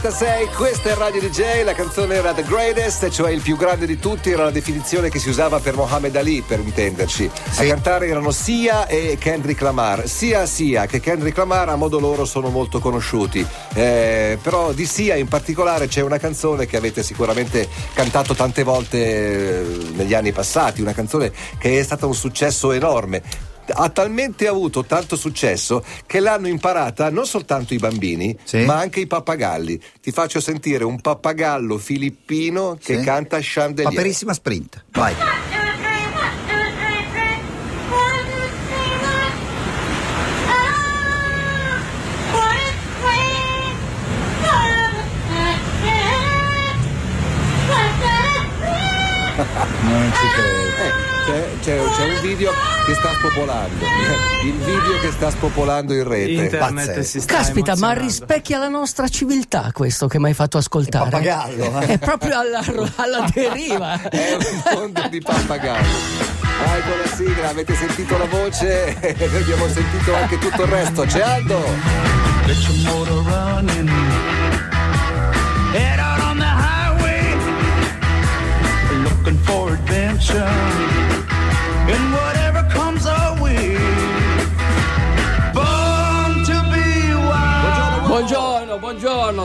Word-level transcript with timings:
36, 0.00 0.48
questa 0.48 0.90
è 0.90 0.94
Radio 0.94 1.20
DJ, 1.22 1.64
la 1.64 1.72
canzone 1.72 2.16
era 2.16 2.34
The 2.34 2.42
Greatest, 2.42 3.08
cioè 3.08 3.30
il 3.30 3.40
più 3.40 3.56
grande 3.56 3.86
di 3.86 3.98
tutti, 3.98 4.30
era 4.30 4.44
la 4.44 4.50
definizione 4.50 5.08
che 5.08 5.18
si 5.18 5.30
usava 5.30 5.58
per 5.58 5.74
Mohammed 5.74 6.14
Ali, 6.16 6.42
per 6.46 6.60
intenderci. 6.60 7.30
Sì. 7.50 7.62
A 7.62 7.66
cantare 7.66 8.06
erano 8.06 8.30
Sia 8.30 8.86
e 8.86 9.16
Kendrick 9.18 9.62
Lamar. 9.62 10.06
Sia 10.06 10.44
Sia 10.44 10.84
che 10.86 11.00
Kendrick 11.00 11.36
Lamar 11.38 11.70
a 11.70 11.76
modo 11.76 11.98
loro 11.98 12.26
sono 12.26 12.50
molto 12.50 12.78
conosciuti. 12.78 13.44
Eh, 13.74 14.38
però 14.42 14.72
di 14.72 14.84
Sia 14.84 15.16
in 15.16 15.28
particolare 15.28 15.86
c'è 15.86 16.02
una 16.02 16.18
canzone 16.18 16.66
che 16.66 16.76
avete 16.76 17.02
sicuramente 17.02 17.66
cantato 17.94 18.34
tante 18.34 18.64
volte 18.64 18.98
eh, 18.98 19.90
negli 19.94 20.14
anni 20.14 20.32
passati, 20.32 20.82
una 20.82 20.92
canzone 20.92 21.32
che 21.58 21.78
è 21.78 21.82
stata 21.82 22.06
un 22.06 22.14
successo 22.14 22.72
enorme 22.72 23.22
ha 23.72 23.88
talmente 23.90 24.46
avuto 24.46 24.84
tanto 24.84 25.16
successo 25.16 25.84
che 26.06 26.20
l'hanno 26.20 26.48
imparata 26.48 27.10
non 27.10 27.26
soltanto 27.26 27.74
i 27.74 27.78
bambini, 27.78 28.36
sì. 28.44 28.64
ma 28.64 28.76
anche 28.76 29.00
i 29.00 29.06
pappagalli. 29.06 29.80
Ti 30.00 30.10
faccio 30.12 30.40
sentire 30.40 30.84
un 30.84 31.00
pappagallo 31.00 31.78
filippino 31.78 32.78
che 32.82 32.98
sì. 32.98 33.04
canta 33.04 33.38
Chandelier. 33.40 33.92
Paperissima 33.92 34.32
sprint. 34.32 34.84
Vai. 34.92 35.55
Non 49.82 50.12
ci 50.12 50.26
credo. 50.34 50.82
Eh 50.82 51.14
c'è, 51.26 51.44
c'è, 51.60 51.82
c'è, 51.82 52.04
un 52.04 52.20
video 52.20 52.52
che 52.86 52.94
sta 52.94 53.12
spopolando. 53.14 53.84
Il 54.44 54.52
video 54.52 55.00
che 55.00 55.10
sta 55.10 55.30
spopolando 55.30 55.92
in 55.92 56.06
rete. 56.06 56.30
Internet 56.30 57.00
si 57.00 57.20
sta 57.20 57.38
Caspita, 57.38 57.74
ma 57.76 57.92
rispecchia 57.94 58.58
la 58.58 58.68
nostra 58.68 59.08
civiltà 59.08 59.70
questo 59.72 60.06
che 60.06 60.20
mi 60.20 60.26
hai 60.26 60.34
fatto 60.34 60.58
ascoltare. 60.58 61.06
Il 61.06 61.10
pappagallo. 61.10 61.80
Eh. 61.80 61.86
È 61.86 61.98
proprio 61.98 62.38
alla, 62.38 62.62
alla 62.94 63.26
deriva. 63.34 64.00
È 64.08 64.36
un 64.36 64.62
mondo 64.72 65.08
di 65.08 65.20
pappagallo. 65.20 66.34
Vai 66.64 66.80
con 66.82 66.98
la 67.02 67.16
sigla, 67.16 67.48
avete 67.48 67.74
sentito 67.74 68.16
la 68.16 68.26
voce 68.26 68.96
e 69.00 69.10
abbiamo 69.36 69.66
sentito 69.68 70.14
anche 70.14 70.38
tutto 70.38 70.62
il 70.62 70.68
resto. 70.68 71.02
C'è 71.02 71.22
Aldo! 71.22 72.44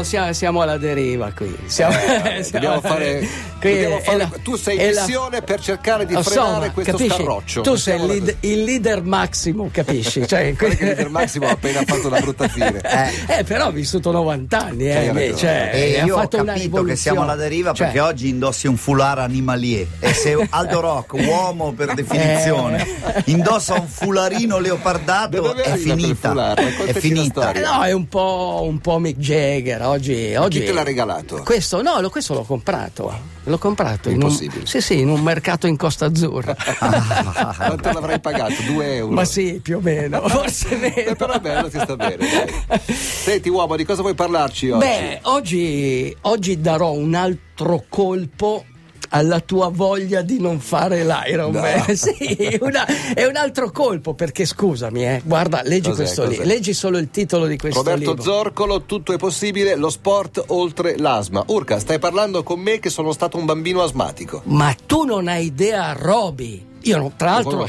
Buongiorno, 0.02 0.34
siamo, 0.34 0.62
alla 0.62 0.78
deriva 0.78 1.32
qui. 1.32 1.56
Siamo, 1.66 1.94
eh, 1.94 2.44
siamo 2.44 2.50
dobbiamo 2.52 2.82
fare, 2.82 3.28
dobbiamo 3.60 4.00
fare 4.00 4.18
la, 4.18 4.30
tu 4.42 4.56
sei 4.56 4.80
in 4.80 4.88
missione 4.88 5.38
la, 5.38 5.42
per 5.44 5.60
cercare 5.60 6.06
di 6.06 6.16
frenare 6.22 6.68
so, 6.68 6.72
questo 6.72 6.92
capisci? 6.94 7.16
scarroccio. 7.16 7.62
Tu 7.62 7.76
sei 7.76 8.00
il, 8.00 8.06
lead, 8.06 8.36
il, 8.42 8.64
leader 8.64 9.04
Maximo, 9.04 9.70
capisci? 9.72 10.26
Cioè, 10.32 10.40
il 10.42 10.78
leader 10.80 11.10
Maximo 11.10 11.48
ha 11.48 11.52
appena 11.52 11.82
fatto 11.86 12.08
una 12.08 12.20
brutta 12.20 12.48
fine. 12.50 12.82
Eh, 12.82 13.40
eh 13.40 13.44
però 13.44 13.68
ha 13.68 13.72
vissuto 13.72 14.12
90 14.12 14.60
anni. 14.60 14.90
Eh, 14.90 15.34
cioè, 15.36 15.72
e 15.74 16.02
io 16.04 16.18
ho 16.18 16.28
capito 16.28 16.84
che 16.84 16.96
siamo 16.96 17.22
alla 17.22 17.36
deriva 17.36 17.74
cioè, 17.74 17.88
perché 17.88 18.00
oggi 18.00 18.30
indossi 18.30 18.68
un 18.68 18.78
foulard 18.78 19.20
animalier. 19.20 19.88
E 20.00 20.14
se 20.14 20.48
Aldo 20.50 20.80
Rock, 20.80 21.14
uomo 21.14 21.74
per 21.74 21.94
definizione, 21.94 22.86
eh. 23.16 23.24
indossa 23.26 23.76
un 23.76 23.88
fularino 23.88 24.58
leopardato, 24.60 25.56
è 25.56 25.76
finita. 25.76 26.54
È 26.56 26.94
finita. 26.94 27.52
Eh, 27.52 27.60
no, 27.60 27.84
è 27.84 27.92
un 27.92 28.08
po', 28.08 28.66
un 28.68 28.80
po' 28.80 28.98
Mick 29.00 29.20
Jagger. 29.20 29.82
Oggi, 29.92 30.36
oggi, 30.36 30.60
Chi 30.60 30.68
te 30.68 30.72
l'ha 30.72 30.84
regalato? 30.84 31.42
Questo, 31.44 31.82
no, 31.82 32.10
questo 32.10 32.34
l'ho 32.34 32.44
comprato. 32.44 33.14
L'ho 33.44 33.58
comprato 33.58 34.10
in 34.10 34.24
un, 34.24 34.32
sì, 34.32 34.80
sì, 34.80 35.00
in 35.00 35.10
un 35.10 35.20
mercato 35.20 35.68
in 35.68 35.76
Costa 35.76 36.06
Azzurra. 36.06 36.56
Quanto 36.56 37.92
l'avrei 37.92 38.22
pagato? 38.22 38.62
Due 38.66 38.96
euro? 38.96 39.12
Ma 39.12 39.26
sì, 39.26 39.60
più 39.62 39.78
o 39.78 39.82
meno, 39.82 40.26
forse 40.30 40.78
meno. 40.78 41.16
Però 41.16 41.34
è 41.34 41.40
bello, 41.42 41.70
ti 41.70 41.78
sta 41.78 41.98
bene. 41.98 42.18
Dai. 42.18 42.80
Senti, 42.96 43.50
uomo, 43.50 43.76
di 43.76 43.84
cosa 43.84 44.00
vuoi 44.02 44.14
parlarci 44.14 44.70
oggi? 44.70 44.86
Beh, 44.86 45.20
oggi, 45.24 46.18
oggi 46.22 46.62
darò 46.62 46.92
un 46.92 47.14
altro 47.14 47.84
colpo 47.90 48.64
alla 49.12 49.40
tua 49.40 49.70
voglia 49.70 50.22
di 50.22 50.40
non 50.40 50.60
fare 50.60 51.04
l'Iron 51.04 51.52
no. 51.52 51.62
Man. 51.62 51.96
sì, 51.96 52.58
una, 52.60 52.86
è 53.14 53.26
un 53.26 53.36
altro 53.36 53.72
colpo 53.72 54.14
perché 54.14 54.46
scusami, 54.46 55.06
eh, 55.06 55.22
guarda, 55.24 55.62
leggi 55.64 55.90
cos'è, 55.90 56.04
questo 56.04 56.28
lì, 56.28 56.44
leggi 56.44 56.74
solo 56.74 56.98
il 56.98 57.10
titolo 57.10 57.48
di 57.48 57.58
questo 57.58 57.80
Roberto 57.80 58.12
libro. 58.12 58.24
Zorcolo, 58.24 58.84
tutto 58.84 59.14
è 59.14 59.18
possibile, 59.18 59.76
lo 59.76 59.90
sport 59.90 60.44
oltre 60.48 60.98
l'asma. 60.98 61.44
Urca, 61.48 61.80
stai 61.80 62.00
parlando 62.00 62.44
con 62.44 62.60
me 62.60 62.80
che 62.80 62.90
sono 62.90 63.12
stato 63.12 63.38
un 63.38 63.46
bambino 63.46 63.82
asmatico. 63.82 64.42
Ma 64.46 64.76
tu 64.86 65.04
non 65.04 65.28
hai 65.28 65.46
idea, 65.46 65.94
Roby 65.94 66.70
io 66.84 66.98
no, 66.98 67.12
tra 67.16 67.32
l'altro, 67.32 67.68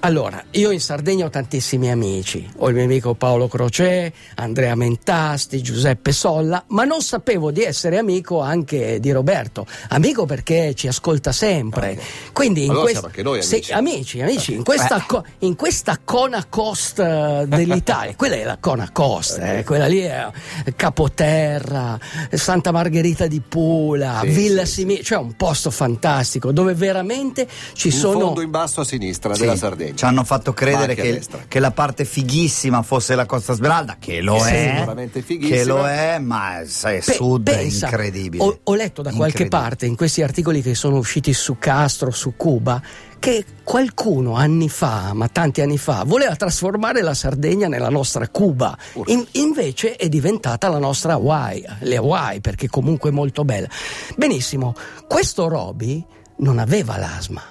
allora, 0.00 0.42
io 0.52 0.70
in 0.70 0.80
Sardegna 0.80 1.26
ho 1.26 1.30
tantissimi 1.30 1.90
amici, 1.90 2.48
ho 2.56 2.68
il 2.68 2.74
mio 2.74 2.84
amico 2.84 3.14
Paolo 3.14 3.48
Crocè, 3.48 4.10
Andrea 4.36 4.74
Mentasti, 4.74 5.60
Giuseppe 5.60 6.12
Solla, 6.12 6.64
ma 6.68 6.84
non 6.84 7.02
sapevo 7.02 7.50
di 7.50 7.62
essere 7.62 7.98
amico 7.98 8.40
anche 8.40 8.98
di 8.98 9.10
Roberto, 9.10 9.66
amico 9.88 10.24
perché 10.24 10.74
ci 10.74 10.88
ascolta 10.88 11.32
sempre. 11.32 11.92
Okay. 11.92 12.04
Quindi 12.32 12.64
in 12.64 12.70
allora 12.70 13.00
quest... 13.00 13.20
noi 13.20 13.40
amici. 13.40 13.62
Se, 13.62 13.72
amici, 13.72 14.20
amici, 14.22 14.54
in 14.54 14.64
questa, 14.64 15.04
co... 15.06 15.24
in 15.40 15.54
questa 15.54 15.98
Cona 16.02 16.46
Cost 16.48 16.98
eh, 16.98 17.44
dell'Italia, 17.46 18.14
quella 18.16 18.36
è 18.36 18.44
la 18.44 18.56
Cona 18.58 18.90
Cost, 18.92 19.36
okay. 19.36 19.58
eh, 19.58 19.64
quella 19.64 19.86
lì 19.86 20.00
è 20.00 20.30
Capoterra, 20.76 21.98
Santa 22.32 22.72
Margherita 22.72 23.26
di 23.26 23.40
Pula, 23.40 24.20
sì, 24.22 24.28
Villa 24.28 24.64
sì, 24.64 24.72
Simi, 24.72 25.02
cioè 25.02 25.18
un 25.18 25.36
posto 25.36 25.70
fantastico 25.70 26.52
dove 26.52 26.74
veramente 26.74 27.46
ci 27.74 27.88
un 27.88 27.92
sono 27.92 28.40
in 28.40 28.50
basso 28.50 28.80
a 28.80 28.84
sinistra 28.84 29.34
sì, 29.34 29.40
della 29.40 29.56
Sardegna. 29.56 29.89
Ci 29.94 30.04
hanno 30.04 30.24
fatto 30.24 30.52
credere 30.52 30.94
che, 30.94 31.22
che, 31.48 31.58
la 31.58 31.70
parte 31.70 32.04
fighissima 32.04 32.82
fosse 32.82 33.14
la 33.14 33.26
Costa 33.26 33.54
Smeralda, 33.54 33.96
che 33.98 34.20
lo 34.20 34.38
sì, 34.38 34.50
è. 34.52 34.74
Sicuramente 34.76 35.22
fighissima. 35.22 35.56
Che 35.56 35.64
lo 35.64 35.86
è, 35.86 36.18
ma 36.18 36.62
sai, 36.66 37.00
Pe- 37.04 37.12
sud 37.12 37.42
pensa, 37.42 37.86
è 37.86 37.90
incredibile. 37.90 38.42
Ho, 38.42 38.60
ho 38.62 38.74
letto 38.74 39.02
da 39.02 39.12
qualche 39.12 39.48
parte 39.48 39.86
in 39.86 39.96
questi 39.96 40.22
articoli 40.22 40.62
che 40.62 40.74
sono 40.74 40.96
usciti 40.96 41.32
su 41.32 41.58
Castro, 41.58 42.10
su 42.10 42.34
Cuba, 42.36 42.80
che 43.18 43.44
qualcuno 43.62 44.34
anni 44.34 44.68
fa, 44.68 45.12
ma 45.12 45.28
tanti 45.28 45.60
anni 45.60 45.78
fa, 45.78 46.04
voleva 46.04 46.34
trasformare 46.34 47.02
la 47.02 47.14
Sardegna 47.14 47.68
nella 47.68 47.90
nostra 47.90 48.28
Cuba. 48.28 48.76
In, 49.06 49.24
invece 49.32 49.96
è 49.96 50.08
diventata 50.08 50.68
la 50.68 50.78
nostra 50.78 51.14
Hawaii, 51.14 51.64
le 51.80 51.96
Hawaii, 51.96 52.40
perché 52.40 52.68
comunque 52.68 53.10
è 53.10 53.12
molto 53.12 53.44
bella. 53.44 53.68
Benissimo, 54.16 54.74
questo 55.06 55.48
Roby 55.48 56.04
non 56.38 56.58
aveva 56.58 56.96
l'asma 56.96 57.42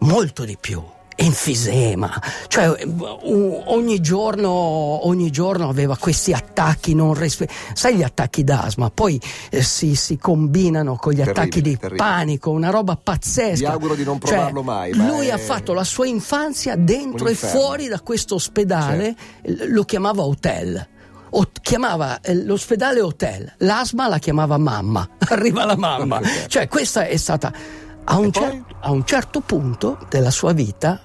molto 0.00 0.44
di 0.44 0.56
più 0.60 0.82
enfisema, 1.24 2.20
cioè 2.48 2.74
ogni 3.66 4.00
giorno, 4.00 4.50
ogni 4.50 5.30
giorno 5.30 5.68
aveva 5.68 5.96
questi 5.96 6.32
attacchi 6.32 6.94
non 6.94 7.14
respi- 7.14 7.48
sai 7.74 7.96
gli 7.96 8.02
attacchi 8.02 8.42
d'asma, 8.42 8.90
poi 8.90 9.20
eh, 9.50 9.62
si, 9.62 9.94
si, 9.94 10.18
combinano 10.18 10.96
con 10.96 11.12
gli 11.12 11.16
terribile, 11.16 11.40
attacchi 11.40 11.60
di 11.60 11.76
terribile. 11.76 11.96
panico, 11.96 12.50
una 12.50 12.70
roba 12.70 12.96
pazzesca. 12.96 13.54
Vi 13.54 13.64
auguro 13.66 13.94
di 13.94 14.04
non 14.04 14.18
cioè, 14.20 14.30
provarlo 14.30 14.58
cioè, 14.58 14.64
mai. 14.64 14.94
lui 14.94 15.26
è... 15.28 15.30
ha 15.30 15.38
fatto 15.38 15.72
la 15.72 15.84
sua 15.84 16.06
infanzia 16.06 16.74
dentro 16.76 17.28
e 17.28 17.34
fuori 17.34 17.86
da 17.86 18.00
questo 18.00 18.34
ospedale, 18.34 19.14
certo. 19.44 19.64
lo 19.68 19.84
chiamava 19.84 20.22
hotel. 20.22 20.88
O, 21.34 21.46
chiamava 21.62 22.20
eh, 22.20 22.34
l'ospedale 22.34 23.00
hotel, 23.00 23.54
l'asma 23.58 24.06
la 24.06 24.18
chiamava 24.18 24.58
mamma, 24.58 25.08
arriva 25.30 25.64
la 25.64 25.76
mamma. 25.76 26.20
cioè 26.46 26.68
questa 26.68 27.06
è 27.06 27.16
stata 27.16 27.52
a 28.04 28.18
un, 28.18 28.30
cer- 28.32 28.64
a 28.80 28.90
un 28.90 29.04
certo 29.04 29.40
punto 29.40 29.98
della 30.08 30.30
sua 30.30 30.52
vita 30.52 31.00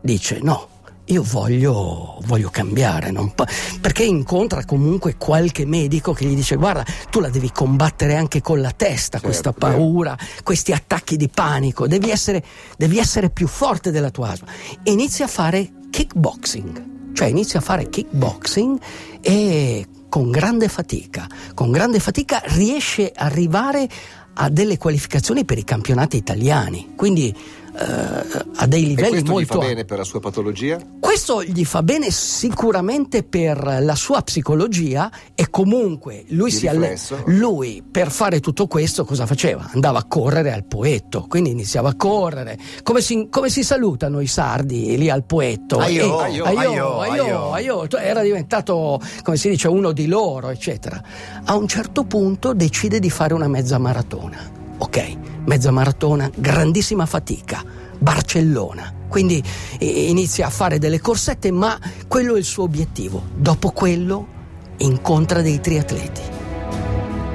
dice 0.00 0.40
no, 0.42 0.68
io 1.10 1.22
voglio, 1.22 2.18
voglio 2.26 2.50
cambiare, 2.50 3.12
po- 3.34 3.46
perché 3.80 4.04
incontra 4.04 4.64
comunque 4.64 5.16
qualche 5.16 5.66
medico 5.66 6.12
che 6.12 6.24
gli 6.24 6.34
dice 6.34 6.56
guarda, 6.56 6.84
tu 7.10 7.20
la 7.20 7.28
devi 7.28 7.50
combattere 7.50 8.14
anche 8.14 8.40
con 8.40 8.60
la 8.60 8.70
testa, 8.70 9.18
certo, 9.18 9.26
questa 9.26 9.52
paura, 9.52 10.16
certo. 10.16 10.42
questi 10.44 10.72
attacchi 10.72 11.16
di 11.16 11.28
panico, 11.28 11.88
devi 11.88 12.10
essere, 12.10 12.44
devi 12.76 12.98
essere 12.98 13.30
più 13.30 13.48
forte 13.48 13.90
della 13.90 14.10
tua 14.10 14.30
asma. 14.30 14.46
E 14.82 14.92
inizia 14.92 15.24
a 15.24 15.28
fare 15.28 15.70
kickboxing, 15.90 17.12
cioè 17.12 17.26
inizia 17.28 17.58
a 17.58 17.62
fare 17.62 17.88
kickboxing 17.88 18.78
e 19.20 19.86
con 20.08 20.30
grande 20.30 20.68
fatica, 20.68 21.26
con 21.54 21.70
grande 21.72 21.98
fatica 21.98 22.40
riesce 22.46 23.10
ad 23.14 23.26
arrivare 23.26 23.88
a 24.34 24.48
delle 24.48 24.78
qualificazioni 24.78 25.44
per 25.44 25.58
i 25.58 25.64
campionati 25.64 26.16
italiani. 26.16 26.92
Quindi 26.96 27.34
uh, 27.72 28.44
a 28.56 28.66
dei 28.66 28.86
livelli 28.86 29.18
e 29.18 29.22
molto 29.22 29.32
alti. 29.32 29.42
gli 29.42 29.46
fa 29.46 29.58
bene 29.58 29.84
per 29.84 29.98
la 29.98 30.04
sua 30.04 30.20
patologia? 30.20 30.78
Questo 30.98 31.42
gli 31.42 31.64
fa 31.64 31.82
bene 31.82 32.10
sicuramente 32.10 33.22
per 33.22 33.78
la 33.80 33.94
sua 33.94 34.22
psicologia 34.22 35.10
e 35.34 35.50
comunque 35.50 36.24
lui, 36.28 36.50
si 36.50 36.66
alle... 36.66 36.96
lui 37.26 37.82
per 37.88 38.10
fare 38.10 38.40
tutto 38.40 38.66
questo 38.66 39.04
cosa 39.04 39.26
faceva? 39.26 39.70
Andava 39.72 39.98
a 39.98 40.04
correre 40.04 40.52
al 40.52 40.64
poetto, 40.64 41.26
quindi 41.28 41.50
iniziava 41.50 41.90
a 41.90 41.94
correre. 41.94 42.58
Come 42.82 43.00
si, 43.00 43.28
come 43.30 43.48
si 43.50 43.62
salutano 43.62 44.20
i 44.20 44.26
sardi 44.26 44.96
lì 44.96 45.10
al 45.10 45.24
poetto? 45.24 45.78
Aio, 45.78 46.18
aio, 46.18 46.44
aio, 46.44 46.98
aio, 46.98 47.52
aio, 47.52 47.90
Era 47.90 48.22
diventato, 48.22 49.00
come 49.22 49.36
si 49.36 49.48
dice, 49.48 49.68
uno 49.68 49.92
di 49.92 50.06
loro, 50.06 50.48
eccetera. 50.50 51.02
A 51.44 51.56
un 51.56 51.66
certo 51.66 52.04
punto 52.04 52.52
decide 52.52 52.98
di 52.98 53.10
fare 53.10 53.34
una 53.34 53.48
mezza 53.48 53.78
maratona. 53.78 54.59
Ok, 54.82 55.16
mezza 55.44 55.70
maratona, 55.70 56.30
grandissima 56.34 57.04
fatica, 57.04 57.62
Barcellona. 57.98 58.94
Quindi 59.08 59.42
inizia 59.78 60.46
a 60.46 60.50
fare 60.50 60.78
delle 60.78 61.00
corsette, 61.00 61.50
ma 61.50 61.78
quello 62.08 62.34
è 62.34 62.38
il 62.38 62.44
suo 62.44 62.62
obiettivo. 62.64 63.22
Dopo 63.34 63.72
quello 63.72 64.26
incontra 64.78 65.42
dei 65.42 65.60
triatleti. 65.60 66.22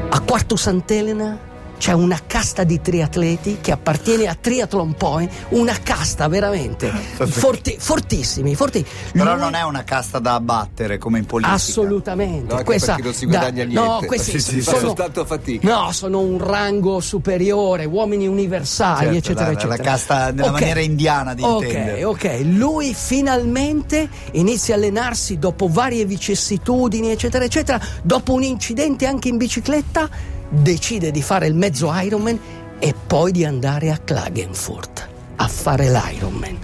A 0.09 0.19
Quarto 0.21 0.55
Sant'Elena 0.55 1.37
c'è 1.77 1.91
una 1.91 2.19
casta 2.25 2.63
di 2.63 2.81
triatleti 2.81 3.57
che 3.61 3.71
appartiene 3.71 4.27
a 4.27 4.35
Triathlon 4.39 4.93
Point, 4.95 5.31
una 5.49 5.75
casta 5.81 6.27
veramente 6.27 6.89
forti, 6.89 7.75
fortissimi, 7.77 8.55
forti. 8.55 8.85
Però 9.11 9.31
Lui... 9.31 9.41
non 9.41 9.55
è 9.55 9.63
una 9.63 9.83
casta 9.83 10.19
da 10.19 10.35
abbattere 10.35 10.97
come 10.97 11.19
in 11.19 11.25
politica. 11.25 11.55
Assolutamente. 11.55 12.55
No, 12.55 12.63
Questa, 12.63 12.97
non 12.97 13.13
si 13.13 13.25
guadagna 13.25 13.63
da, 13.63 13.69
niente. 13.69 13.73
No, 13.73 14.01
questi 14.05 14.39
si 14.39 14.61
sono, 14.61 14.79
soltanto 14.79 15.25
fatica. 15.25 15.67
No, 15.67 15.91
sono 15.91 16.19
un 16.19 16.37
rango 16.39 16.99
superiore, 16.99 17.85
uomini 17.85 18.27
universali, 18.27 19.05
certo, 19.05 19.17
eccetera, 19.17 19.45
la, 19.45 19.51
eccetera. 19.51 19.75
La 19.75 19.83
casta 19.83 20.31
nella 20.31 20.47
okay. 20.47 20.51
maniera 20.51 20.79
indiana 20.79 21.33
di 21.33 21.41
Ok, 21.43 21.63
intendere. 21.63 22.03
ok. 22.03 22.39
Lui 22.43 22.93
finalmente 22.93 24.09
inizia 24.31 24.75
a 24.75 24.77
allenarsi 24.77 25.37
dopo 25.37 25.67
varie 25.69 26.05
vicissitudini, 26.05 27.11
eccetera, 27.11 27.43
eccetera, 27.43 27.79
dopo 28.01 28.33
un 28.33 28.43
incidente 28.43 29.05
anche 29.05 29.27
in 29.27 29.37
bicicletta 29.37 30.33
decide 30.49 31.11
di 31.11 31.21
fare 31.21 31.47
il 31.47 31.55
mezzo 31.55 31.91
Ironman 31.93 32.39
e 32.79 32.93
poi 32.93 33.31
di 33.31 33.45
andare 33.45 33.91
a 33.91 33.97
Klagenfurt 33.97 35.09
a 35.37 35.47
fare 35.47 35.89
l'Ironman. 35.89 36.57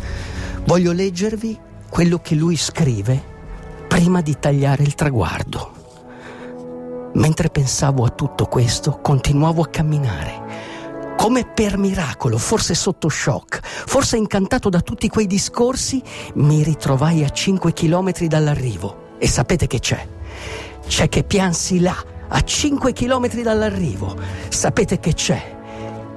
Voglio 0.65 0.91
leggervi 0.91 1.57
quello 1.89 2.19
che 2.19 2.35
lui 2.35 2.55
scrive 2.55 3.29
prima 3.87 4.21
di 4.21 4.37
tagliare 4.39 4.83
il 4.83 4.95
traguardo. 4.95 5.79
Mentre 7.13 7.49
pensavo 7.49 8.05
a 8.05 8.09
tutto 8.09 8.45
questo, 8.45 8.99
continuavo 9.01 9.63
a 9.63 9.67
camminare. 9.67 10.69
Come 11.17 11.45
per 11.45 11.77
miracolo, 11.77 12.37
forse 12.37 12.73
sotto 12.73 13.09
shock, 13.09 13.59
forse 13.61 14.15
incantato 14.15 14.69
da 14.69 14.79
tutti 14.79 15.09
quei 15.09 15.27
discorsi, 15.27 16.01
mi 16.35 16.63
ritrovai 16.63 17.23
a 17.23 17.29
5 17.29 17.73
chilometri 17.73 18.27
dall'arrivo. 18.27 19.17
E 19.17 19.27
sapete 19.27 19.67
che 19.67 19.79
c'è? 19.79 20.07
C'è 20.87 21.09
che 21.09 21.23
piansi 21.23 21.79
là, 21.79 21.95
a 22.33 22.41
5 22.43 22.93
km 22.93 23.41
dall'arrivo. 23.41 24.15
Sapete 24.49 24.99
che 24.99 25.13
c'è? 25.13 25.59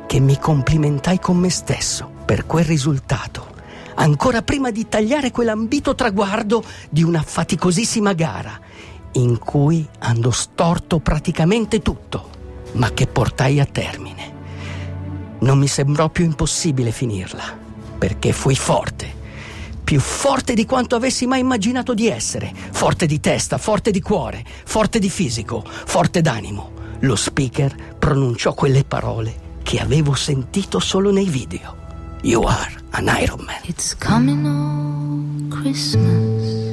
Che 0.06 0.20
mi 0.20 0.38
complimentai 0.38 1.18
con 1.18 1.36
me 1.36 1.50
stesso 1.50 2.10
per 2.24 2.46
quel 2.46 2.64
risultato, 2.64 3.52
ancora 3.96 4.42
prima 4.42 4.70
di 4.70 4.88
tagliare 4.88 5.30
quell'ambito 5.30 5.94
traguardo 5.94 6.62
di 6.88 7.02
una 7.02 7.22
faticosissima 7.22 8.12
gara, 8.12 8.58
in 9.12 9.38
cui 9.38 9.86
andò 10.00 10.30
storto 10.30 11.00
praticamente 11.00 11.80
tutto, 11.80 12.30
ma 12.72 12.92
che 12.92 13.06
portai 13.06 13.60
a 13.60 13.66
termine. 13.66 14.32
Non 15.40 15.58
mi 15.58 15.66
sembrò 15.66 16.08
più 16.08 16.24
impossibile 16.24 16.90
finirla, 16.90 17.44
perché 17.98 18.32
fui 18.32 18.56
forte 18.56 19.22
più 19.84 20.00
forte 20.00 20.54
di 20.54 20.64
quanto 20.64 20.96
avessi 20.96 21.26
mai 21.26 21.40
immaginato 21.40 21.94
di 21.94 22.08
essere, 22.08 22.52
forte 22.72 23.06
di 23.06 23.20
testa, 23.20 23.58
forte 23.58 23.90
di 23.90 24.00
cuore, 24.00 24.42
forte 24.64 24.98
di 24.98 25.10
fisico, 25.10 25.62
forte 25.64 26.22
d'animo. 26.22 26.72
Lo 27.00 27.16
speaker 27.16 27.94
pronunciò 27.98 28.54
quelle 28.54 28.84
parole 28.84 29.52
che 29.62 29.78
avevo 29.78 30.14
sentito 30.14 30.78
solo 30.80 31.12
nei 31.12 31.28
video. 31.28 31.76
You 32.22 32.42
are 32.42 32.72
an 32.92 33.14
Iron 33.20 33.44
Man. 33.44 33.60
It's 33.64 33.94
coming 33.96 34.46
on 34.46 35.48
Christmas. 35.50 36.64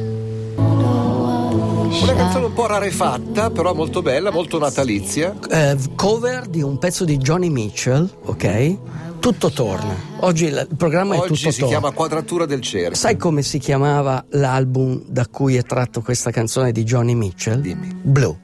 Una 2.02 2.16
canzone 2.16 2.46
un 2.46 2.54
po' 2.54 2.66
rarefatta, 2.66 3.52
però 3.52 3.74
molto 3.74 4.02
bella, 4.02 4.32
molto 4.32 4.58
natalizia. 4.58 5.36
Uh, 5.50 5.96
cover 5.96 6.48
di 6.48 6.62
un 6.62 6.78
pezzo 6.80 7.06
di 7.06 7.18
Johnny 7.18 7.50
Mitchell, 7.50 8.10
ok? 8.26 8.78
tutto 9.22 9.52
torna. 9.52 9.96
Oggi 10.22 10.46
il 10.46 10.68
programma 10.76 11.16
Oggi 11.16 11.22
è 11.24 11.28
tutto 11.28 11.38
torna. 11.38 11.48
Oggi 11.48 11.52
si 11.52 11.66
chiama 11.66 11.92
Quadratura 11.92 12.46
del 12.48 12.62
cerchio. 12.62 12.96
Sai 12.96 13.18
come 13.18 13.44
si 13.44 13.60
chiamava 13.60 14.26
l'album 14.30 15.04
da 15.06 15.28
cui 15.28 15.56
è 15.56 15.62
tratto 15.62 16.02
questa 16.02 16.32
canzone 16.32 16.72
di 16.72 16.84
Johnny 16.84 17.14
Mitchell? 17.14 17.62
Dimmi. 17.62 17.96
Blue. 18.02 18.36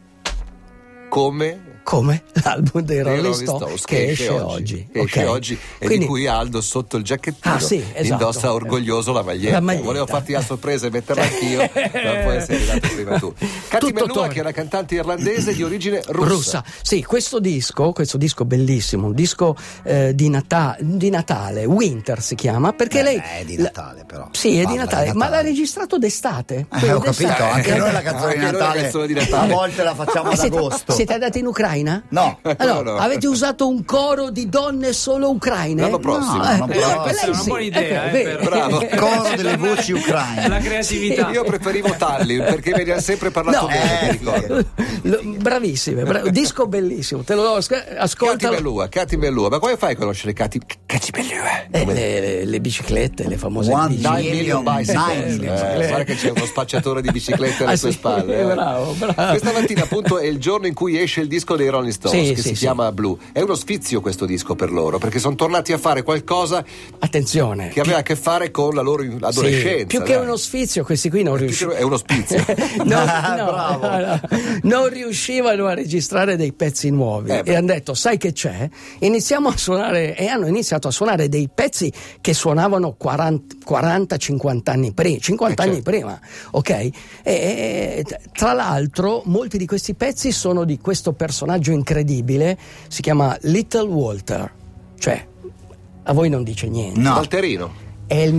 Come? 1.10 1.67
Come 1.88 2.24
l'album 2.44 2.82
dei 2.82 3.02
Rolling, 3.02 3.24
Rolling 3.24 3.44
Stones, 3.48 3.62
Stones 3.62 3.86
che, 3.86 3.96
che, 3.96 4.12
esce 4.12 4.30
oggi, 4.30 4.44
oggi. 4.44 4.88
Che 4.92 5.00
okay. 5.00 5.06
esce 5.06 5.26
oggi 5.26 5.54
e 5.54 5.86
Quindi, 5.86 6.00
di 6.00 6.06
cui 6.06 6.28
Aldo 6.28 6.60
sotto 6.60 6.98
il 6.98 7.04
giacchettino 7.06 7.56
ah, 7.56 7.60
sì, 7.62 7.78
esatto. 7.78 8.04
indossa 8.04 8.52
orgoglioso 8.52 9.14
la 9.14 9.24
maglietta. 9.24 9.54
la 9.54 9.62
maglietta. 9.62 9.86
Volevo 9.86 10.06
farti 10.06 10.34
la 10.34 10.42
sorpresa 10.42 10.88
e 10.88 10.90
metterla 10.90 11.24
anch'io, 11.24 11.60
ma 11.60 12.24
poi 12.26 12.42
sei 12.42 12.56
arrivato 12.58 12.94
prima 12.94 13.18
tu. 13.18 13.34
Katy 13.70 13.94
Melua 13.94 14.28
che 14.28 14.40
è 14.40 14.42
una 14.42 14.52
cantante 14.52 14.96
irlandese 14.96 15.56
di 15.56 15.64
origine 15.64 16.02
russa. 16.08 16.28
russa. 16.28 16.64
Sì, 16.82 17.06
questo 17.06 17.40
disco, 17.40 17.94
questo 17.94 18.18
disco 18.18 18.44
bellissimo, 18.44 19.08
un 19.08 19.14
disco 19.14 19.56
eh, 19.84 20.14
di, 20.14 20.28
Nata- 20.28 20.76
di, 20.82 21.10
Natale, 21.10 21.64
Winter 21.64 22.22
si 22.22 22.36
chiama, 22.36 22.74
perché 22.74 23.00
eh, 23.00 23.04
lei... 23.04 23.16
È 23.16 23.46
di 23.46 23.56
Natale 23.56 24.04
però. 24.06 24.28
Sì, 24.34 24.60
è 24.60 24.66
di 24.66 24.76
Natale, 24.76 24.76
di 24.76 24.78
Natale, 24.78 25.14
ma 25.14 25.30
l'ha 25.30 25.42
registrato 25.42 25.98
d'estate. 25.98 26.68
Eh, 26.82 26.92
ho 26.92 27.00
capito, 27.00 27.44
anche 27.44 27.78
noi 27.78 27.94
la 27.94 28.02
canzone 28.02 28.34
di 28.34 28.40
Natale, 28.42 28.92
di 29.08 29.14
Natale. 29.14 29.54
a 29.54 29.56
volte 29.56 29.84
la 29.84 29.96
facciamo 29.96 30.32
ad 30.32 30.40
agosto. 30.40 30.92
Siete 30.92 31.14
andati 31.14 31.40
in 31.40 31.46
Ucraina? 31.46 31.76
No. 32.10 32.40
Allora, 32.58 32.92
no, 32.92 32.92
no. 32.98 32.98
avete 32.98 33.28
usato 33.28 33.68
un 33.68 33.86
coro 33.86 34.30
di 34.30 34.50
donne 34.50 34.94
solo 34.94 35.30
ucraine? 35.30 35.82
L'anno 35.82 36.00
prossimo. 36.00 36.44
No, 36.44 36.56
no, 36.58 36.66
però, 36.66 37.06
eh, 37.06 37.16
è 37.16 37.28
una 37.30 37.44
buona 37.44 37.62
idea. 37.62 38.06
Okay, 38.08 38.24
eh, 38.24 38.38
Bravo. 38.38 38.88
Coro 38.96 39.36
delle 39.36 39.58
voci 39.58 39.92
ucraine. 39.94 40.48
La 40.48 40.60
creatività. 40.60 41.30
Io 41.30 41.44
preferivo 41.44 41.94
Tallinn 41.98 42.44
perché 42.44 42.74
mi 42.76 42.90
ha 42.90 43.00
sempre 43.00 43.32
parlato 43.32 43.68
bene, 43.68 44.20
eh, 44.20 44.66
Bravissime, 45.38 46.04
brav- 46.04 46.30
disco 46.30 46.68
bellissimo, 46.68 47.24
te 47.24 47.36
lo 47.36 47.44
do, 47.44 47.54
ascolta. 47.56 48.50
Cati 48.50 48.56
Bellua, 48.56 48.88
Cati 48.90 49.18
Bellua, 49.18 49.50
ma 49.50 49.60
come 49.60 49.78
fai 49.78 49.94
a 49.94 49.96
conoscere 49.96 50.34
Cati, 50.34 50.60
Cati 50.86 51.12
Bellua? 51.12 51.66
Eh, 51.72 51.86
le, 51.86 52.46
le, 52.46 52.60
biciclette, 52.60 53.28
le 53.28 53.38
famose 53.38 53.72
One 53.72 53.96
biciclette. 53.96 54.30
million 54.30 54.64
bicycles. 54.64 55.40
Eh, 55.40 55.88
guarda 55.88 56.04
che 56.04 56.16
c'è 56.16 56.30
uno 56.30 56.46
spacciatore 56.46 57.02
di 57.02 57.12
biciclette 57.12 57.64
alle 57.64 57.74
ah, 57.74 57.78
tue 57.78 57.92
sì, 57.92 57.98
spalle. 57.98 58.40
Eh. 58.40 58.44
Bravo, 58.46 58.92
bravo. 58.94 59.30
Questa 59.30 59.52
mattina 59.52 59.84
appunto 59.84 60.18
è 60.18 60.26
il 60.26 60.40
giorno 60.40 60.68
in 60.68 60.74
cui 60.74 61.00
esce 61.00 61.22
il 61.22 61.28
disco 61.28 61.56
dei 61.56 61.67
Rolling 61.70 61.94
Stones, 61.94 62.28
sì, 62.28 62.34
che 62.34 62.42
sì, 62.42 62.48
si 62.50 62.54
chiama 62.54 62.92
Blue. 62.92 63.18
È 63.32 63.42
uno 63.42 63.56
sfizio 63.56 64.02
questo 64.02 64.26
disco 64.26 64.56
per 64.56 64.72
loro, 64.72 64.98
perché 64.98 65.20
sono 65.20 65.36
tornati 65.36 65.74
a 65.74 65.78
fare 65.78 66.04
qualcosa 66.04 66.64
Attenzione, 67.00 67.70
che 67.70 67.82
aveva 67.82 68.00
a 68.00 68.02
che 68.02 68.16
fare 68.16 68.52
con 68.52 68.74
la 68.74 68.82
loro 68.82 69.04
adolescenza. 69.04 69.86
Più 69.86 70.02
che 70.02 70.16
uno 70.16 70.36
sfizio, 70.36 70.84
questi 70.84 71.10
qui 71.10 71.24
non 71.24 71.38
riuscivano. 71.38 71.78
È 71.78 71.82
uno 71.84 71.98
spizio. 71.98 72.44
no, 72.86 73.04
no, 73.38 73.80
no, 73.80 74.20
non 74.64 74.90
riuscivano 74.90 75.66
a 75.66 75.74
registrare 75.74 76.36
dei 76.36 76.54
pezzi 76.54 76.90
nuovi 76.90 77.32
eh, 77.32 77.42
e 77.44 77.56
hanno 77.56 77.68
detto: 77.68 77.94
Sai 77.94 78.18
che 78.18 78.34
c'è? 78.34 78.70
Iniziamo 79.00 79.50
a 79.50 79.58
suonare 79.58 80.16
e 80.16 80.28
hanno 80.28 80.48
iniziato 80.48 80.88
a 80.88 80.92
suonare 80.92 81.30
dei 81.30 81.50
pezzi 81.54 81.92
che 82.22 82.34
suonavano 82.34 82.96
40-50 83.00 84.62
anni 84.66 84.94
prima, 84.94 85.18
50 85.20 85.62
eh, 85.62 85.66
anni 85.66 85.76
certo. 85.76 85.90
prima, 85.90 86.20
ok? 86.52 86.90
E, 87.24 88.06
tra 88.34 88.54
l'altro, 88.54 89.22
molti 89.26 89.58
di 89.58 89.66
questi 89.66 89.94
pezzi 89.94 90.32
sono 90.32 90.64
di 90.64 90.80
questo 90.80 91.14
personaggio 91.14 91.57
incredibile 91.74 92.58
si 92.88 93.02
chiama 93.02 93.38
Little 93.42 93.88
Walter, 93.88 94.52
cioè 94.98 95.26
a 96.04 96.14
voi 96.14 96.30
non 96.30 96.44
dice 96.44 96.68
niente. 96.68 97.00
No. 97.00 97.14
Walterino 97.14 97.86
è, 98.08 98.32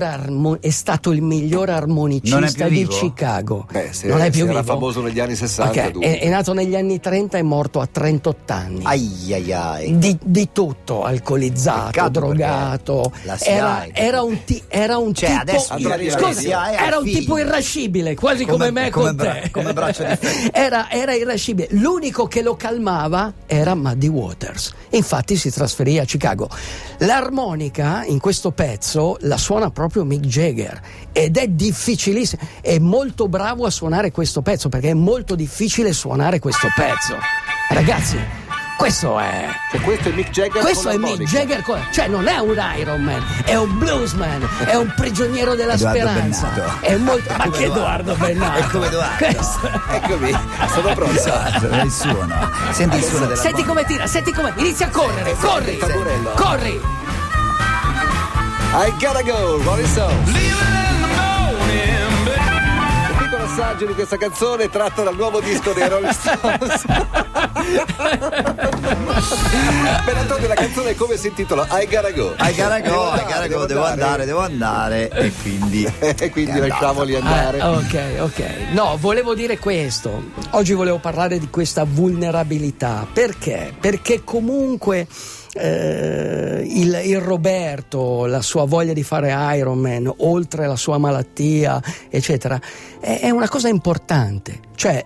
armo- 0.00 0.60
è, 0.60 0.70
stato 0.70 1.12
il 1.12 1.22
miglior 1.22 1.70
armonicista 1.70 2.68
di 2.68 2.86
Chicago. 2.86 3.66
Beh, 3.70 3.92
se, 3.92 4.08
non 4.08 4.20
è 4.20 4.30
più 4.30 4.44
era 4.44 4.60
vivo. 4.60 4.72
famoso 4.72 5.00
negli 5.00 5.20
anni 5.20 5.36
60. 5.36 5.70
Okay. 5.70 5.98
È, 6.00 6.20
è, 6.20 6.28
nato 6.28 6.52
negli 6.52 6.74
anni 6.74 6.98
30 6.98 7.36
e 7.36 7.40
è 7.40 7.42
morto 7.42 7.80
a 7.80 7.86
38 7.86 8.52
anni. 8.52 8.80
Ai 8.82 9.32
ai 9.32 9.52
ai. 9.52 9.98
Di, 9.98 10.18
di 10.22 10.48
tutto, 10.52 11.04
alcolizzato, 11.04 11.86
Peccato 11.86 12.10
drogato. 12.10 13.12
Era, 13.40 13.86
era, 13.92 14.22
un, 14.22 14.42
ti, 14.44 14.62
era 14.68 14.98
un 14.98 15.14
cioè, 15.14 15.28
tipo. 15.28 15.40
Adesso 15.40 16.18
scusa, 16.18 16.72
era 16.84 16.98
un 16.98 17.04
tipo 17.04 17.38
irascibile, 17.38 18.14
quasi 18.14 18.44
come, 18.44 18.68
come 18.68 18.70
me 18.70 18.90
come 18.90 19.06
con 19.06 19.16
bra- 19.16 19.32
te. 19.32 19.50
Come 19.50 19.72
braccio 19.72 20.04
di 20.04 20.50
era, 20.52 20.90
era 20.90 21.14
irascibile. 21.14 21.68
L'unico 21.70 22.26
che 22.26 22.42
lo 22.42 22.56
calmava 22.56 23.32
era 23.46 23.74
Muddy 23.74 24.08
Waters. 24.08 24.72
Infatti 24.90 25.36
si 25.36 25.50
trasferì 25.50 25.98
a 25.98 26.04
Chicago. 26.04 26.48
L'armonica 26.98 28.04
in 28.04 28.18
questo 28.18 28.50
pezzo 28.50 29.11
la 29.20 29.36
suona 29.36 29.70
proprio 29.70 30.04
Mick 30.04 30.24
Jagger 30.26 30.80
ed 31.12 31.36
è 31.36 31.46
difficilissimo, 31.48 32.42
è 32.60 32.78
molto 32.78 33.28
bravo 33.28 33.66
a 33.66 33.70
suonare 33.70 34.10
questo 34.10 34.42
pezzo 34.42 34.68
perché 34.68 34.90
è 34.90 34.94
molto 34.94 35.34
difficile 35.34 35.92
suonare 35.92 36.38
questo 36.38 36.68
pezzo. 36.74 37.16
Ragazzi, 37.70 38.18
Questo 38.76 39.16
è. 39.18 39.48
Cioè, 39.70 39.80
questo 39.80 40.08
è 40.08 40.12
Mick 40.12 40.30
Jagger. 40.30 40.60
Questo 40.60 40.88
è 40.88 40.96
Mick 40.96 41.22
Jagger. 41.22 41.62
Con... 41.62 41.80
Cioè, 41.92 42.08
non 42.08 42.26
è 42.26 42.38
un 42.38 42.60
Iron 42.78 43.00
Man, 43.02 43.22
è 43.44 43.54
un 43.54 43.78
bluesman, 43.78 44.48
è 44.64 44.74
un 44.74 44.92
prigioniero 44.96 45.54
della 45.54 45.74
Edoardo 45.74 45.98
speranza. 46.00 46.46
Bennato. 46.48 46.80
È 46.86 46.96
molto. 46.96 47.34
Ma 47.36 47.50
che 47.50 47.64
Edoardo 47.64 48.14
Bennato? 48.16 48.58
È 48.58 48.66
come 48.66 48.86
Edoardo. 48.86 49.24
Questo... 49.24 49.70
Eccomi, 49.88 50.30
sono 50.74 50.94
pronto. 50.94 51.14
Esatto, 51.14 51.66
il 51.66 51.90
suono. 51.92 52.50
Senti 52.72 52.96
il 52.96 53.04
suono 53.04 53.26
della 53.26 53.40
Senti 53.40 53.62
bomba. 53.62 53.68
come 53.68 53.84
tira, 53.84 54.06
senti 54.08 54.32
come. 54.32 54.52
Inizia 54.56 54.86
a 54.86 54.90
correre, 54.90 55.34
corri! 55.38 55.76
tamburello. 55.78 56.30
Corri! 56.34 56.80
I 58.74 58.90
gotta 58.98 59.22
go, 59.22 59.62
Rolling 59.62 59.86
Stones. 59.86 60.30
Un 63.10 63.16
piccolo 63.18 63.44
assaggio 63.44 63.84
di 63.84 63.92
questa 63.92 64.16
canzone 64.16 64.70
tratta 64.70 65.02
dal 65.02 65.14
nuovo 65.14 65.40
disco 65.40 65.74
dei 65.74 65.86
Rolling 65.90 66.10
Stones. 66.10 66.84
per 70.04 70.16
Antonio 70.16 70.48
la 70.48 70.54
canzone 70.54 70.94
come 70.94 71.18
si 71.18 71.26
intitola? 71.26 71.66
I 71.70 71.86
gotta 71.86 72.12
go. 72.12 72.34
I 72.38 72.54
gotta 72.54 72.80
go, 72.80 72.88
Devo 72.88 73.14
I 73.14 73.24
gotta 73.24 73.46
go, 73.48 73.66
devo 73.66 73.84
andare, 73.84 74.24
devo 74.24 74.40
andare. 74.40 75.10
E 75.10 75.30
quindi. 75.42 75.86
E 76.22 76.30
quindi 76.30 76.58
lasciamoli 76.58 77.14
andare. 77.14 77.60
Ah, 77.60 77.72
ok, 77.72 78.14
ok. 78.20 78.40
No, 78.72 78.96
volevo 78.98 79.34
dire 79.34 79.58
questo. 79.58 80.30
Oggi 80.52 80.72
volevo 80.72 80.98
parlare 80.98 81.38
di 81.38 81.50
questa 81.50 81.84
vulnerabilità. 81.84 83.06
Perché? 83.12 83.74
Perché 83.78 84.24
comunque 84.24 85.06
eh, 85.54 86.62
il, 86.66 87.00
il 87.04 87.20
Roberto, 87.20 88.26
la 88.26 88.40
sua 88.40 88.64
voglia 88.64 88.92
di 88.92 89.02
fare 89.02 89.34
Iron 89.56 89.78
Man, 89.78 90.12
oltre 90.18 90.66
la 90.66 90.76
sua 90.76 90.98
malattia, 90.98 91.82
eccetera, 92.08 92.60
è, 93.00 93.20
è 93.20 93.30
una 93.30 93.48
cosa 93.48 93.68
importante. 93.68 94.60
Cioè, 94.74 95.04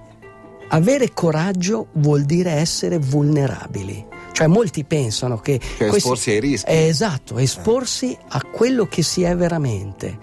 avere 0.68 1.12
coraggio 1.12 1.88
vuol 1.92 2.22
dire 2.22 2.52
essere 2.52 2.98
vulnerabili. 2.98 4.14
Cioè, 4.32 4.46
molti 4.46 4.84
pensano 4.84 5.38
che. 5.38 5.58
Cioè, 5.78 5.88
esporsi 5.94 6.30
ai 6.30 6.40
rischi. 6.40 6.70
Eh, 6.70 6.86
esatto, 6.86 7.38
esporsi 7.38 8.16
a 8.28 8.42
quello 8.42 8.86
che 8.86 9.02
si 9.02 9.22
è 9.22 9.34
veramente. 9.34 10.18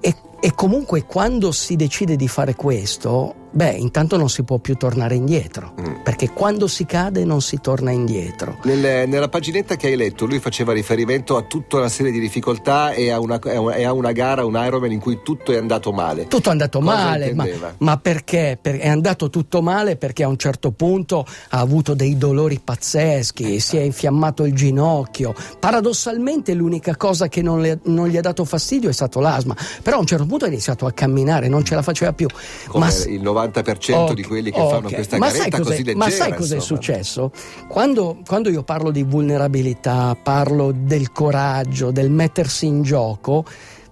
E, 0.00 0.14
e 0.40 0.54
comunque 0.54 1.04
quando 1.04 1.50
si 1.50 1.74
decide 1.74 2.14
di 2.16 2.28
fare 2.28 2.54
questo, 2.54 3.34
beh, 3.54 3.70
intanto 3.70 4.16
non 4.16 4.28
si 4.28 4.42
può 4.42 4.58
più 4.58 4.74
tornare 4.74 5.14
indietro, 5.14 5.74
Mm. 5.80 6.02
perché 6.02 6.30
quando 6.30 6.66
si 6.66 6.84
cade 6.86 7.24
non 7.24 7.40
si 7.40 7.58
torna 7.60 7.90
indietro. 7.92 8.58
Nel- 8.64 9.08
nella 9.08 9.28
paginetta 9.28 9.76
che 9.76 9.86
hai 9.86 9.96
letto, 9.96 10.26
lui 10.26 10.40
faceva 10.40 10.72
riferimento 10.72 11.36
a 11.36 11.42
tutta 11.42 11.76
una 11.76 11.88
serie 11.88 12.10
di 12.12 12.18
difficoltà 12.20 12.92
e 12.92 13.10
a 13.10 13.20
una, 13.20 13.38
e 13.38 13.84
a 13.84 13.92
una- 13.92 14.12
gara, 14.12 14.44
un 14.44 14.60
Ironman 14.62 14.90
in 14.92 15.00
cui 15.00 15.20
tutto 15.22 15.52
è 15.52 15.56
andato 15.56 15.92
male. 15.92 16.26
Tutto 16.26 16.48
è 16.48 16.52
andato 16.52 16.80
Cosa 16.80 16.94
male, 16.94 17.32
ma, 17.34 17.46
ma 17.78 17.96
perché? 17.98 18.58
Per- 18.60 18.78
è 18.78 18.88
andato 18.88 19.30
tutto 19.30 19.62
male 19.62 19.96
perché 19.96 20.24
a 20.24 20.28
un 20.28 20.36
certo 20.36 20.72
punto 20.72 21.24
ha 21.50 21.58
avuto 21.60 21.94
dei 21.94 22.16
dolori 22.18 22.60
pazzeschi, 22.62 23.60
si 23.60 23.76
è 23.76 23.80
infiammato 23.82 24.44
il 24.44 24.54
ginocchio. 24.54 25.34
Paradossalmente 25.60 26.54
l'unica 26.54 26.96
cosa 26.96 27.28
che 27.28 27.42
non, 27.42 27.60
le- 27.60 27.78
non 27.84 28.08
gli 28.08 28.16
ha 28.16 28.20
dato 28.20 28.44
fastidio 28.44 28.88
è 28.88 28.92
stato 28.92 29.20
l'asma, 29.20 29.56
però 29.82 29.96
a 29.96 30.00
un 30.00 30.06
certo 30.06 30.26
punto 30.26 30.44
ha 30.44 30.48
iniziato 30.48 30.86
a 30.86 30.92
camminare, 30.92 31.48
non 31.48 31.64
ce 31.64 31.74
la 31.74 31.82
faceva 31.82 32.12
più. 32.12 32.26
Come 32.68 32.86
Ma 32.86 32.92
il 33.08 33.22
90% 33.22 33.43
Ok, 34.04 34.12
di 34.14 34.22
quelli 34.22 34.50
che 34.50 34.58
fanno 34.58 34.86
ok. 34.86 34.94
questa 34.94 35.18
ma 35.18 35.30
garetta 35.30 35.60
così 35.60 35.84
leggera. 35.84 35.98
Ma 35.98 36.10
sai 36.10 36.34
cos'è 36.34 36.54
insomma. 36.56 36.80
successo? 36.80 37.30
Quando, 37.68 38.18
quando 38.26 38.50
io 38.50 38.62
parlo 38.62 38.90
di 38.90 39.02
vulnerabilità, 39.02 40.16
parlo 40.20 40.72
del 40.74 41.12
coraggio, 41.12 41.90
del 41.90 42.10
mettersi 42.10 42.66
in 42.66 42.82
gioco, 42.82 43.44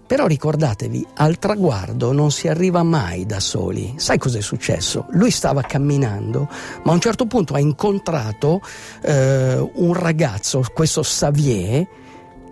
però 0.06 0.26
ricordatevi, 0.26 1.06
al 1.16 1.38
traguardo 1.38 2.12
non 2.12 2.30
si 2.30 2.46
arriva 2.46 2.82
mai 2.82 3.24
da 3.24 3.40
soli. 3.40 3.94
Sai 3.96 4.18
cos'è 4.18 4.42
successo? 4.42 5.06
Lui 5.12 5.30
stava 5.30 5.62
camminando, 5.62 6.48
ma 6.82 6.90
a 6.90 6.94
un 6.94 7.00
certo 7.00 7.24
punto 7.24 7.54
ha 7.54 7.60
incontrato 7.60 8.60
eh, 9.02 9.70
un 9.74 9.94
ragazzo, 9.94 10.62
questo 10.74 11.00
Xavier, 11.00 11.86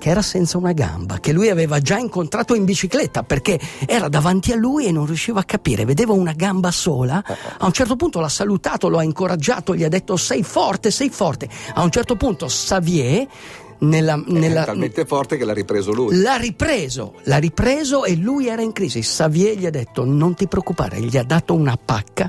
che 0.01 0.09
era 0.09 0.23
senza 0.23 0.57
una 0.57 0.73
gamba, 0.73 1.19
che 1.21 1.31
lui 1.33 1.51
aveva 1.51 1.79
già 1.79 1.99
incontrato 1.99 2.55
in 2.55 2.65
bicicletta 2.65 3.23
perché 3.23 3.61
era 3.87 4.09
davanti 4.09 4.51
a 4.51 4.57
lui 4.57 4.87
e 4.87 4.93
non 4.93 5.05
riusciva 5.05 5.41
a 5.41 5.45
capire, 5.45 5.85
vedeva 5.85 6.15
una 6.15 6.33
gamba 6.33 6.71
sola. 6.71 7.23
A 7.59 7.67
un 7.67 7.73
certo 7.73 7.97
punto 7.97 8.19
l'ha 8.19 8.29
salutato, 8.31 8.89
lo 8.89 8.97
ha 8.99 9.03
incoraggiato, 9.03 9.77
gli 9.77 9.85
ha 9.85 9.89
detto 9.89 10.17
sei 10.17 10.43
forte, 10.43 10.91
sei 10.91 11.11
forte. 11.11 11.49
A 11.75 11.83
un 11.83 11.91
certo 11.91 12.17
punto 12.17 12.47
Xavier 12.47 13.27
nella, 13.81 14.15
È 14.15 14.31
nella- 14.31 14.65
talmente 14.65 15.05
forte 15.05 15.37
che 15.37 15.45
l'ha 15.45 15.53
ripreso 15.53 15.93
lui. 15.93 16.17
L'ha 16.17 16.37
ripreso, 16.37 17.15
l'ha 17.25 17.37
ripreso 17.39 18.05
e 18.05 18.17
lui 18.17 18.49
era 18.49 18.63
in 18.63 18.73
crisi. 18.73 19.01
Xavier 19.01 19.57
gli 19.59 19.67
ha 19.67 19.71
detto 19.71 20.05
non 20.07 20.35
ti 20.35 20.47
preoccupare, 20.49 20.99
gli 21.01 21.17
ha 21.19 21.25
dato 21.25 21.55
una 21.55 21.79
pacca, 21.83 22.29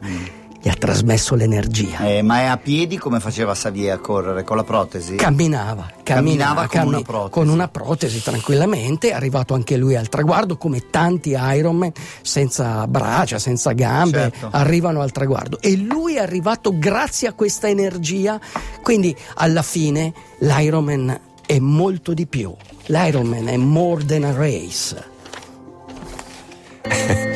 gli 0.63 0.69
ha 0.69 0.73
trasmesso 0.77 1.33
l'energia. 1.33 1.99
Eh, 2.05 2.21
ma 2.21 2.41
è 2.41 2.45
a 2.45 2.57
piedi 2.57 2.97
come 2.97 3.19
faceva 3.19 3.53
Xavier 3.53 3.93
a 3.93 3.97
correre 3.97 4.43
con 4.43 4.57
la 4.57 4.63
protesi? 4.63 5.15
Camminava, 5.15 5.91
Camminava 6.03 6.67
camminava, 6.67 6.67
con 6.67 6.79
una 6.81 6.91
cammi- 6.91 7.03
protesi. 7.03 7.31
con 7.31 7.49
una 7.49 7.67
protesi 7.67 8.21
tranquillamente, 8.21 9.09
è 9.09 9.13
arrivato 9.13 9.53
anche 9.55 9.75
lui 9.77 9.95
al 9.95 10.07
traguardo 10.07 10.57
come 10.57 10.89
tanti 10.91 11.35
Ironman 11.35 11.91
senza 12.21 12.85
braccia, 12.87 13.39
senza 13.39 13.71
gambe, 13.71 14.31
Certo. 14.31 14.49
arrivano 14.51 15.01
al 15.01 15.11
traguardo 15.11 15.59
e 15.61 15.75
lui 15.77 16.15
è 16.15 16.19
arrivato 16.19 16.77
grazie 16.77 17.27
a 17.27 17.33
questa 17.33 17.67
energia, 17.67 18.39
quindi 18.83 19.15
alla 19.35 19.63
fine 19.63 20.13
l'Ironman 20.39 21.19
è 21.45 21.57
molto 21.59 22.13
di 22.13 22.27
più. 22.27 22.53
L'Ironman 22.85 23.47
è 23.47 23.57
more 23.57 24.05
than 24.05 24.23
a 24.25 24.33
race. 24.33 25.09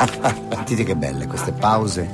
Sentite 0.54 0.84
che 0.84 0.96
belle 0.96 1.26
queste 1.26 1.52
pause. 1.52 2.08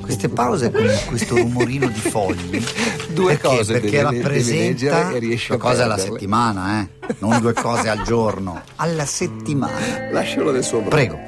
Queste 0.00 0.28
pause 0.28 0.70
con 0.70 0.88
questo 1.06 1.36
rumorino 1.36 1.86
di 1.88 2.00
fogli. 2.00 2.62
Due 3.12 3.36
Perché? 3.36 3.56
cose 3.56 3.72
Perché 3.74 4.02
devi- 4.02 4.20
rappresenta 4.20 5.10
due 5.18 5.58
cose 5.58 5.82
alla 5.82 5.98
settimana, 5.98 6.80
eh? 6.80 7.14
Non 7.18 7.40
due 7.40 7.52
cose 7.54 7.88
al 7.88 8.02
giorno, 8.02 8.62
alla 8.76 9.04
settimana. 9.04 10.10
Lascialo 10.12 10.50
nel 10.52 10.64
suo 10.64 10.80
Prego. 10.82 11.18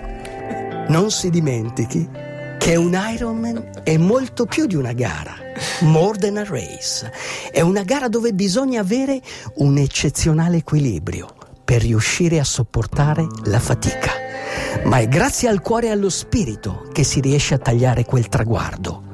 Non 0.88 1.10
si 1.10 1.30
dimentichi 1.30 2.08
che 2.58 2.76
un 2.76 2.96
Ironman 3.14 3.70
è 3.82 3.96
molto 3.96 4.46
più 4.46 4.66
di 4.66 4.76
una 4.76 4.92
gara, 4.92 5.34
more 5.80 6.16
than 6.18 6.36
a 6.36 6.44
race. 6.44 7.10
È 7.50 7.60
una 7.60 7.82
gara 7.82 8.08
dove 8.08 8.32
bisogna 8.32 8.80
avere 8.80 9.20
un 9.56 9.76
eccezionale 9.78 10.58
equilibrio 10.58 11.28
per 11.64 11.82
riuscire 11.82 12.38
a 12.38 12.44
sopportare 12.44 13.26
la 13.44 13.58
fatica. 13.58 14.21
Ma 14.84 14.98
è 14.98 15.08
grazie 15.08 15.48
al 15.48 15.60
cuore 15.60 15.86
e 15.86 15.90
allo 15.90 16.10
spirito 16.10 16.88
che 16.92 17.04
si 17.04 17.20
riesce 17.20 17.54
a 17.54 17.58
tagliare 17.58 18.04
quel 18.04 18.28
traguardo. 18.28 19.10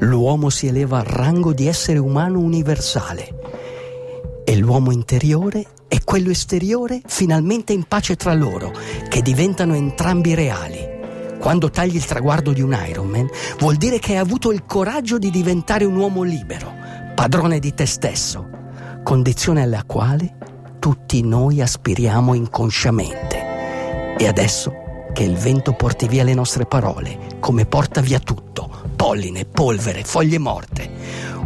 L'uomo 0.00 0.50
si 0.50 0.66
eleva 0.66 0.98
al 0.98 1.04
rango 1.04 1.52
di 1.52 1.66
essere 1.66 1.98
umano 1.98 2.40
universale 2.40 3.40
e 4.44 4.56
l'uomo 4.56 4.90
interiore 4.90 5.66
e 5.86 6.00
quello 6.04 6.30
esteriore 6.30 7.00
finalmente 7.06 7.72
in 7.72 7.84
pace 7.84 8.16
tra 8.16 8.34
loro, 8.34 8.72
che 9.08 9.22
diventano 9.22 9.74
entrambi 9.74 10.34
reali. 10.34 10.90
Quando 11.38 11.70
tagli 11.70 11.96
il 11.96 12.04
traguardo 12.04 12.52
di 12.52 12.62
un 12.62 12.76
Ironman, 12.88 13.28
vuol 13.58 13.76
dire 13.76 13.98
che 13.98 14.12
hai 14.12 14.18
avuto 14.18 14.52
il 14.52 14.64
coraggio 14.64 15.18
di 15.18 15.30
diventare 15.30 15.84
un 15.84 15.96
uomo 15.96 16.22
libero, 16.22 16.72
padrone 17.14 17.58
di 17.58 17.74
te 17.74 17.86
stesso, 17.86 18.48
condizione 19.02 19.62
alla 19.62 19.84
quale 19.84 20.36
tutti 20.78 21.22
noi 21.22 21.60
aspiriamo 21.60 22.34
inconsciamente. 22.34 24.16
E 24.18 24.26
adesso 24.26 24.81
che 25.12 25.22
il 25.22 25.36
vento 25.36 25.72
porti 25.72 26.08
via 26.08 26.24
le 26.24 26.34
nostre 26.34 26.66
parole, 26.66 27.18
come 27.40 27.66
porta 27.66 28.00
via 28.00 28.18
tutto, 28.18 28.68
polline, 28.96 29.44
polvere, 29.44 30.04
foglie 30.04 30.38
morte. 30.38 30.90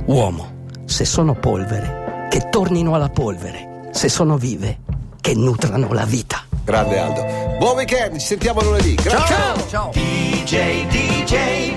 Uomo, 0.06 0.64
se 0.85 1.04
sono 1.04 1.35
polvere, 1.35 2.28
che 2.30 2.49
tornino 2.49 2.94
alla 2.94 3.08
polvere, 3.08 3.88
se 3.92 4.08
sono 4.08 4.37
vive, 4.37 4.78
che 5.20 5.35
nutrano 5.35 5.92
la 5.92 6.04
vita. 6.04 6.44
Grande 6.64 6.99
Aldo. 6.99 7.25
Buon 7.58 7.76
weekend, 7.76 8.18
ci 8.18 8.26
sentiamo 8.26 8.62
lunedì. 8.62 8.94
Grazie. 8.94 9.35
Ciao! 9.35 9.68
Ciao. 9.68 9.90
DJ, 9.92 10.87
DJ, 10.87 11.75